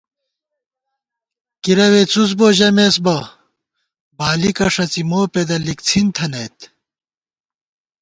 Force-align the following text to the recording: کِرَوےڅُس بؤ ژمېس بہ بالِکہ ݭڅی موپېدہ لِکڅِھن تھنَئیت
کِرَوےڅُس 1.63 2.31
بؤ 2.37 2.47
ژمېس 2.57 2.95
بہ 3.05 3.17
بالِکہ 4.17 4.67
ݭڅی 4.73 5.01
موپېدہ 5.09 5.57
لِکڅِھن 5.65 6.07
تھنَئیت 6.15 6.57